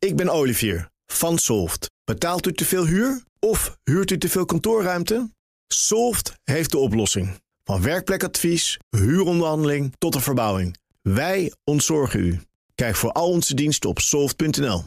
Ik 0.00 0.16
ben 0.16 0.28
Olivier 0.28 0.90
van 1.06 1.38
Solft. 1.38 1.90
Betaalt 2.04 2.46
u 2.46 2.52
te 2.52 2.64
veel 2.64 2.86
huur 2.86 3.22
of 3.38 3.76
huurt 3.84 4.10
u 4.10 4.18
te 4.18 4.28
veel 4.28 4.44
kantoorruimte? 4.44 5.30
Solft 5.66 6.34
heeft 6.44 6.70
de 6.70 6.78
oplossing. 6.78 7.40
Van 7.64 7.82
werkplekadvies, 7.82 8.78
huuronderhandeling 8.90 9.94
tot 9.98 10.12
de 10.12 10.20
verbouwing. 10.20 10.76
Wij 11.02 11.52
ontzorgen 11.64 12.20
u. 12.20 12.40
Kijk 12.74 12.96
voor 12.96 13.12
al 13.12 13.28
onze 13.28 13.54
diensten 13.54 13.90
op 13.90 13.98
soft.nl. 13.98 14.84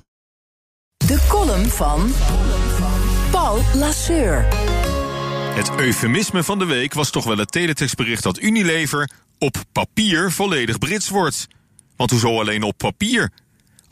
De 0.97 1.25
column 1.30 1.68
van 1.70 2.11
Paul 3.32 3.61
Lasseur. 3.73 4.45
Het 5.55 5.71
eufemisme 5.80 6.43
van 6.43 6.59
de 6.59 6.66
week 6.66 6.93
was 6.93 7.09
toch 7.09 7.23
wel 7.23 7.38
het 7.38 7.52
teletextbericht 7.52 8.23
dat 8.23 8.41
Unilever 8.41 9.09
op 9.39 9.64
papier 9.71 10.32
volledig 10.32 10.77
Brits 10.77 11.09
wordt. 11.09 11.48
Want 11.95 12.11
hoezo 12.11 12.39
alleen 12.39 12.64
op 12.64 12.77
papier? 12.77 13.32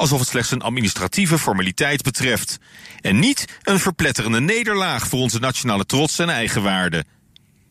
Alsof 0.01 0.19
het 0.19 0.29
slechts 0.29 0.51
een 0.51 0.61
administratieve 0.61 1.39
formaliteit 1.39 2.01
betreft. 2.01 2.57
En 3.01 3.19
niet 3.19 3.59
een 3.63 3.79
verpletterende 3.79 4.39
nederlaag 4.39 5.07
voor 5.07 5.19
onze 5.19 5.39
nationale 5.39 5.85
trots 5.85 6.19
en 6.19 6.29
eigenwaarde. 6.29 7.05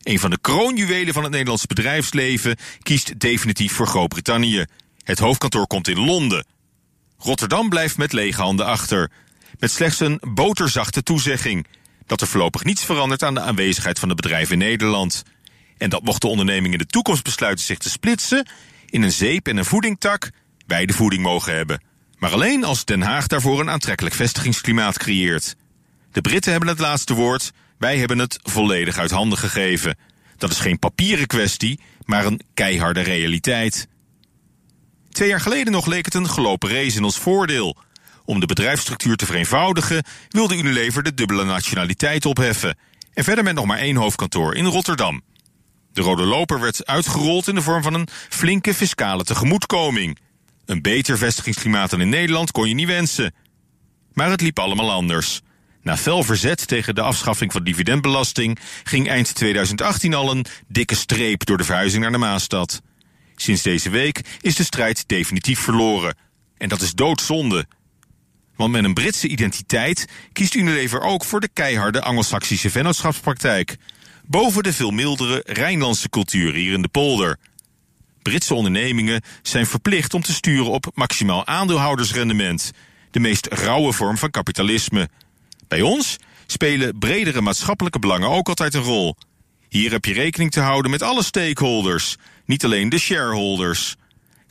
Een 0.01 0.19
van 0.19 0.29
de 0.29 0.37
kroonjuwelen 0.41 1.13
van 1.13 1.23
het 1.23 1.31
Nederlandse 1.31 1.67
bedrijfsleven 1.67 2.57
kiest 2.81 3.19
definitief 3.19 3.73
voor 3.73 3.87
Groot-Brittannië. 3.87 4.65
Het 5.03 5.19
hoofdkantoor 5.19 5.67
komt 5.67 5.87
in 5.87 5.99
Londen. 5.99 6.45
Rotterdam 7.17 7.69
blijft 7.69 7.97
met 7.97 8.13
lege 8.13 8.41
handen 8.41 8.65
achter. 8.65 9.11
Met 9.59 9.71
slechts 9.71 9.99
een 9.99 10.21
boterzachte 10.33 11.03
toezegging 11.03 11.67
dat 12.05 12.21
er 12.21 12.27
voorlopig 12.27 12.63
niets 12.63 12.85
verandert 12.85 13.23
aan 13.23 13.33
de 13.33 13.41
aanwezigheid 13.41 13.99
van 13.99 14.09
het 14.09 14.21
bedrijf 14.21 14.51
in 14.51 14.57
Nederland. 14.57 15.23
En 15.77 15.89
dat 15.89 16.03
mocht 16.03 16.21
de 16.21 16.27
onderneming 16.27 16.73
in 16.73 16.79
de 16.79 16.85
toekomst 16.85 17.23
besluiten 17.23 17.65
zich 17.65 17.77
te 17.77 17.89
splitsen 17.89 18.47
in 18.85 19.01
een 19.01 19.11
zeep- 19.11 19.47
en 19.47 19.57
een 19.57 19.65
voedingtak, 19.65 20.29
wij 20.67 20.85
de 20.85 20.93
voeding 20.93 21.23
mogen 21.23 21.55
hebben. 21.55 21.89
Maar 22.21 22.31
alleen 22.31 22.63
als 22.63 22.85
Den 22.85 23.01
Haag 23.01 23.27
daarvoor 23.27 23.59
een 23.59 23.69
aantrekkelijk 23.69 24.15
vestigingsklimaat 24.15 24.97
creëert. 24.97 25.55
De 26.11 26.21
Britten 26.21 26.51
hebben 26.51 26.69
het 26.69 26.79
laatste 26.79 27.13
woord, 27.13 27.51
wij 27.77 27.97
hebben 27.97 28.19
het 28.19 28.39
volledig 28.43 28.97
uit 28.97 29.11
handen 29.11 29.37
gegeven. 29.37 29.97
Dat 30.37 30.51
is 30.51 30.59
geen 30.59 30.79
papieren 30.79 31.27
kwestie, 31.27 31.79
maar 32.05 32.25
een 32.25 32.41
keiharde 32.53 33.01
realiteit. 33.01 33.87
Twee 35.09 35.29
jaar 35.29 35.41
geleden 35.41 35.73
nog 35.73 35.85
leek 35.85 36.05
het 36.05 36.13
een 36.13 36.29
gelopen 36.29 36.69
race 36.69 36.97
in 36.97 37.03
ons 37.03 37.17
voordeel. 37.17 37.77
Om 38.25 38.39
de 38.39 38.45
bedrijfsstructuur 38.45 39.15
te 39.15 39.25
vereenvoudigen 39.25 40.03
wilde 40.29 40.57
Unilever 40.57 41.03
de 41.03 41.13
dubbele 41.13 41.43
nationaliteit 41.43 42.25
opheffen. 42.25 42.77
En 43.13 43.23
verder 43.23 43.43
met 43.43 43.55
nog 43.55 43.65
maar 43.65 43.79
één 43.79 43.95
hoofdkantoor 43.95 44.55
in 44.55 44.65
Rotterdam. 44.65 45.21
De 45.93 46.01
rode 46.01 46.23
loper 46.23 46.59
werd 46.59 46.85
uitgerold 46.85 47.47
in 47.47 47.55
de 47.55 47.61
vorm 47.61 47.83
van 47.83 47.93
een 47.93 48.07
flinke 48.29 48.73
fiscale 48.73 49.23
tegemoetkoming. 49.23 50.17
Een 50.71 50.81
beter 50.81 51.17
vestigingsklimaat 51.17 51.89
dan 51.89 52.01
in 52.01 52.09
Nederland 52.09 52.51
kon 52.51 52.67
je 52.67 52.73
niet 52.73 52.87
wensen. 52.87 53.33
Maar 54.13 54.29
het 54.29 54.41
liep 54.41 54.59
allemaal 54.59 54.91
anders. 54.91 55.41
Na 55.81 55.97
fel 55.97 56.23
verzet 56.23 56.67
tegen 56.67 56.95
de 56.95 57.01
afschaffing 57.01 57.51
van 57.51 57.63
dividendbelasting 57.63 58.59
ging 58.83 59.09
eind 59.09 59.35
2018 59.35 60.13
al 60.13 60.31
een 60.31 60.45
dikke 60.67 60.95
streep 60.95 61.45
door 61.45 61.57
de 61.57 61.63
verhuizing 61.63 62.01
naar 62.01 62.11
de 62.11 62.17
Maastad. 62.17 62.81
Sinds 63.35 63.61
deze 63.61 63.89
week 63.89 64.21
is 64.41 64.55
de 64.55 64.63
strijd 64.63 65.07
definitief 65.07 65.59
verloren. 65.59 66.15
En 66.57 66.69
dat 66.69 66.81
is 66.81 66.93
doodzonde. 66.93 67.65
Want 68.55 68.71
met 68.71 68.83
een 68.83 68.93
Britse 68.93 69.27
identiteit 69.27 70.07
kiest 70.33 70.55
Unilever 70.55 71.01
ook 71.01 71.25
voor 71.25 71.39
de 71.39 71.49
keiharde 71.53 72.01
Angelsaksische 72.01 72.69
vennootschapspraktijk. 72.69 73.77
Boven 74.25 74.63
de 74.63 74.73
veel 74.73 74.91
mildere 74.91 75.43
Rijnlandse 75.45 76.09
cultuur 76.09 76.53
hier 76.53 76.73
in 76.73 76.81
de 76.81 76.87
polder. 76.87 77.37
Britse 78.21 78.53
ondernemingen 78.53 79.21
zijn 79.41 79.65
verplicht 79.65 80.13
om 80.13 80.21
te 80.21 80.33
sturen 80.33 80.71
op 80.71 80.91
maximaal 80.93 81.47
aandeelhoudersrendement. 81.47 82.71
De 83.11 83.19
meest 83.19 83.47
rauwe 83.47 83.93
vorm 83.93 84.17
van 84.17 84.31
kapitalisme. 84.31 85.09
Bij 85.67 85.81
ons 85.81 86.17
spelen 86.45 86.97
bredere 86.99 87.41
maatschappelijke 87.41 87.99
belangen 87.99 88.29
ook 88.29 88.47
altijd 88.47 88.73
een 88.73 88.81
rol. 88.81 89.15
Hier 89.69 89.91
heb 89.91 90.05
je 90.05 90.13
rekening 90.13 90.51
te 90.51 90.59
houden 90.59 90.91
met 90.91 91.01
alle 91.01 91.23
stakeholders, 91.23 92.17
niet 92.45 92.65
alleen 92.65 92.89
de 92.89 92.99
shareholders. 92.99 93.95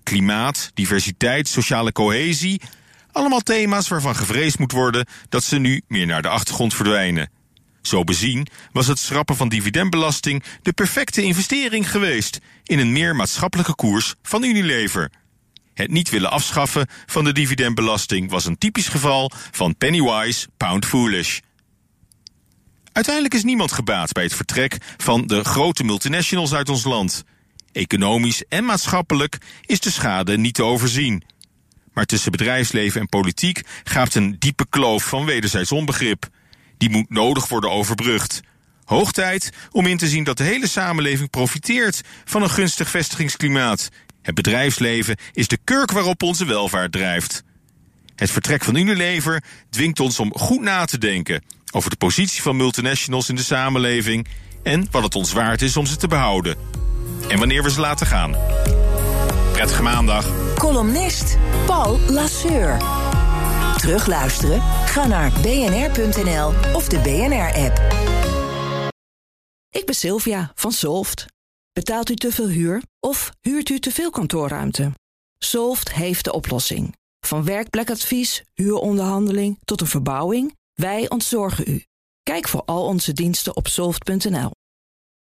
Klimaat, 0.02 0.70
diversiteit, 0.74 1.48
sociale 1.48 1.92
cohesie, 1.92 2.60
allemaal 3.12 3.40
thema's 3.40 3.88
waarvan 3.88 4.16
gevreesd 4.16 4.58
moet 4.58 4.72
worden 4.72 5.06
dat 5.28 5.44
ze 5.44 5.58
nu 5.58 5.82
meer 5.88 6.06
naar 6.06 6.22
de 6.22 6.28
achtergrond 6.28 6.74
verdwijnen. 6.74 7.30
Zo 7.82 8.04
bezien 8.04 8.46
was 8.72 8.86
het 8.86 8.98
schrappen 8.98 9.36
van 9.36 9.48
dividendbelasting 9.48 10.42
de 10.62 10.72
perfecte 10.72 11.22
investering 11.22 11.90
geweest 11.90 12.38
in 12.64 12.78
een 12.78 12.92
meer 12.92 13.16
maatschappelijke 13.16 13.74
koers 13.74 14.14
van 14.22 14.44
Unilever. 14.44 15.10
Het 15.74 15.90
niet 15.90 16.10
willen 16.10 16.30
afschaffen 16.30 16.86
van 17.06 17.24
de 17.24 17.32
dividendbelasting 17.32 18.30
was 18.30 18.44
een 18.44 18.58
typisch 18.58 18.88
geval 18.88 19.30
van 19.50 19.76
pennywise, 19.76 20.48
pound 20.56 20.86
foolish. 20.86 21.38
Uiteindelijk 22.92 23.34
is 23.34 23.44
niemand 23.44 23.72
gebaat 23.72 24.12
bij 24.12 24.22
het 24.22 24.34
vertrek 24.34 24.76
van 24.96 25.26
de 25.26 25.44
grote 25.44 25.84
multinationals 25.84 26.54
uit 26.54 26.68
ons 26.68 26.84
land. 26.84 27.24
Economisch 27.72 28.44
en 28.48 28.64
maatschappelijk 28.64 29.38
is 29.60 29.80
de 29.80 29.90
schade 29.90 30.38
niet 30.38 30.54
te 30.54 30.62
overzien. 30.62 31.22
Maar 31.92 32.04
tussen 32.04 32.30
bedrijfsleven 32.30 33.00
en 33.00 33.08
politiek 33.08 33.62
gaat 33.84 34.14
een 34.14 34.36
diepe 34.38 34.66
kloof 34.68 35.02
van 35.04 35.24
wederzijds 35.24 35.72
onbegrip. 35.72 36.28
Die 36.80 36.90
moet 36.90 37.10
nodig 37.10 37.48
worden 37.48 37.70
overbrugd. 37.70 38.40
Hoog 38.84 39.12
tijd 39.12 39.50
om 39.70 39.86
in 39.86 39.96
te 39.96 40.08
zien 40.08 40.24
dat 40.24 40.36
de 40.36 40.44
hele 40.44 40.68
samenleving 40.68 41.30
profiteert 41.30 42.00
van 42.24 42.42
een 42.42 42.50
gunstig 42.50 42.90
vestigingsklimaat. 42.90 43.88
Het 44.22 44.34
bedrijfsleven 44.34 45.16
is 45.32 45.48
de 45.48 45.58
kurk 45.64 45.90
waarop 45.90 46.22
onze 46.22 46.44
welvaart 46.44 46.92
drijft. 46.92 47.42
Het 48.16 48.30
vertrek 48.30 48.64
van 48.64 48.76
Unilever 48.76 49.42
dwingt 49.70 50.00
ons 50.00 50.18
om 50.18 50.32
goed 50.34 50.60
na 50.60 50.84
te 50.84 50.98
denken 50.98 51.42
over 51.70 51.90
de 51.90 51.96
positie 51.96 52.42
van 52.42 52.56
multinationals 52.56 53.28
in 53.28 53.36
de 53.36 53.42
samenleving 53.42 54.26
en 54.62 54.86
wat 54.90 55.02
het 55.02 55.14
ons 55.14 55.32
waard 55.32 55.62
is 55.62 55.76
om 55.76 55.86
ze 55.86 55.96
te 55.96 56.08
behouden. 56.08 56.56
En 57.28 57.38
wanneer 57.38 57.62
we 57.62 57.70
ze 57.70 57.80
laten 57.80 58.06
gaan. 58.06 58.36
Prettige 59.52 59.82
maandag. 59.82 60.26
Columnist 60.54 61.38
Paul 61.66 62.00
Lasseur. 62.08 62.76
Terugluisteren? 63.76 64.62
Ga 64.90 65.06
naar 65.06 65.32
bnr.nl 65.32 66.74
of 66.74 66.88
de 66.88 66.98
BNR-app. 66.98 67.78
Ik 69.68 69.86
ben 69.86 69.94
Sylvia 69.94 70.52
van 70.54 70.72
Solft. 70.72 71.26
Betaalt 71.72 72.10
u 72.10 72.14
te 72.14 72.32
veel 72.32 72.48
huur 72.48 72.82
of 73.00 73.30
huurt 73.40 73.68
u 73.68 73.78
te 73.78 73.90
veel 73.90 74.10
kantoorruimte? 74.10 74.92
Solft 75.38 75.92
heeft 75.92 76.24
de 76.24 76.32
oplossing. 76.32 76.96
Van 77.26 77.44
werkplekadvies, 77.44 78.44
huuronderhandeling 78.54 79.58
tot 79.64 79.80
een 79.80 79.86
verbouwing, 79.86 80.56
wij 80.74 81.10
ontzorgen 81.10 81.64
u. 81.68 81.84
Kijk 82.22 82.48
voor 82.48 82.62
al 82.64 82.84
onze 82.84 83.12
diensten 83.12 83.56
op 83.56 83.68
soft.nl. 83.68 84.50